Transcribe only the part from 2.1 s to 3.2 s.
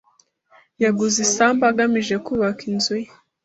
kubaka inzu ye.